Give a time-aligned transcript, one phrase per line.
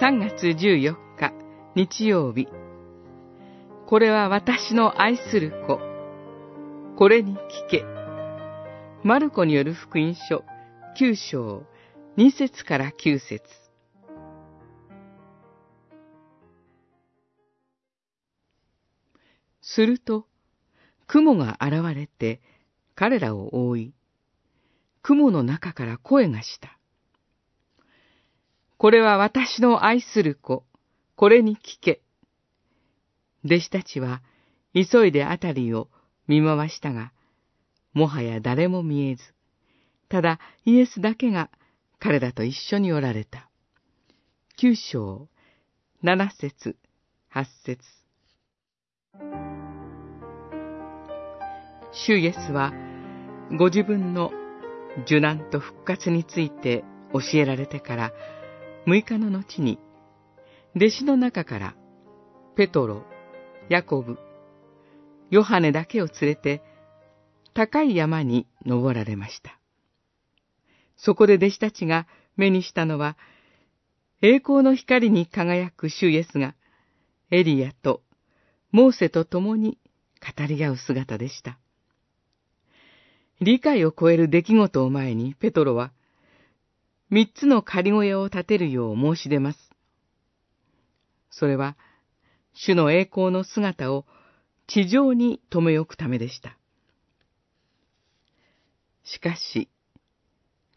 [0.00, 1.32] 3月14日
[1.76, 2.48] 日曜日。
[3.86, 5.78] これは私の愛する子。
[6.96, 7.38] これに聞
[7.70, 7.84] け。
[9.04, 10.44] マルコによる福音書
[10.98, 11.62] 9章
[12.16, 13.44] 2節から9節
[19.62, 20.26] すると、
[21.06, 22.40] 雲が現れて
[22.96, 23.94] 彼らを覆い、
[25.02, 26.73] 雲の中から声がした。
[28.76, 30.64] これは私の愛する子、
[31.16, 32.00] これに聞け。
[33.44, 34.22] 弟子たちは
[34.74, 35.88] 急いであたりを
[36.26, 37.12] 見回したが、
[37.92, 39.22] もはや誰も見えず、
[40.08, 41.50] ただイエスだけが
[41.98, 43.48] 彼らと一緒におられた。
[44.56, 45.28] 九章、
[46.02, 46.76] 七節、
[47.28, 47.80] 八節。
[51.92, 52.72] 主イエスは、
[53.56, 54.32] ご自分の
[55.02, 58.12] 受難と復活について教えられてから
[58.86, 59.78] 6日の後に、
[60.76, 61.74] 弟子の中から、
[62.56, 63.04] ペトロ、
[63.70, 64.18] ヤコブ、
[65.30, 66.62] ヨハネだけを連れて、
[67.54, 69.58] 高い山に登られました。
[70.96, 73.16] そこで弟子たちが目にしたのは、
[74.20, 76.54] 栄光の光に輝く主イエスが、
[77.30, 78.02] エリアと
[78.70, 79.78] モーセと共に
[80.20, 81.58] 語り合う姿でした。
[83.40, 85.92] 理解を超える出来事を前に、ペトロは、
[87.10, 89.58] 三つの仮小屋を建てるよう申し出ます。
[91.30, 91.76] それは、
[92.52, 94.06] 主の栄光の姿を
[94.66, 96.56] 地上に留め置くためでした。
[99.04, 99.68] しかし、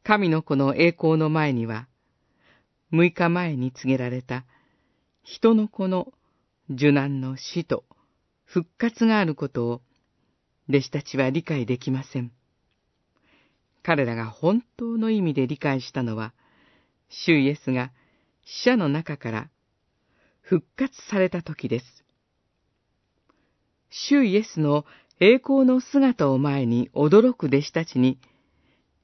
[0.03, 1.88] 神の子の栄光の前には、
[2.91, 4.45] 六日前に告げられた
[5.23, 6.14] 人の子の
[6.69, 7.84] 受難の死と
[8.45, 9.81] 復活があることを
[10.69, 12.31] 弟子たちは理解できません。
[13.88, 16.33] 彼らが本当の意味で理解したのは、
[17.07, 17.94] 主イエスが
[18.44, 19.50] 死者の中から
[20.41, 21.85] 復活された時です。
[23.89, 24.84] 主イエスの
[25.22, 28.19] 栄光の姿を前に驚く弟子たちに、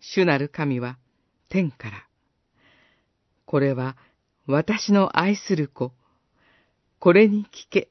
[0.02, 0.98] 主なる神は
[1.48, 2.06] 天から、
[3.46, 3.96] これは
[4.48, 5.94] 私の愛する子、
[7.00, 7.88] これに聞け、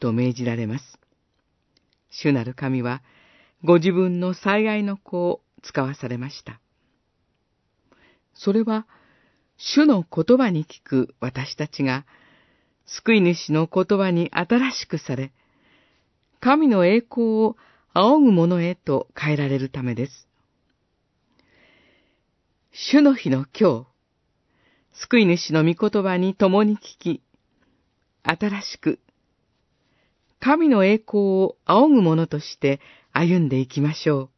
[0.00, 0.98] と命じられます。
[2.10, 3.04] 主なる神は、
[3.62, 6.60] ご自分の最愛の子を使わされました。
[8.34, 8.86] それは、
[9.56, 12.04] 主の言葉に聞く私たちが、
[12.84, 15.32] 救い主の言葉に新しくされ、
[16.40, 17.56] 神の栄光を
[17.94, 20.28] 仰ぐ者へと変えられるためです。
[22.72, 23.86] 主の日の今日、
[24.92, 27.22] 救い主の御言葉に共に聞き、
[28.22, 29.00] 新しく、
[30.40, 32.80] 神の栄光を仰ぐ者として
[33.12, 34.35] 歩んでいきましょう。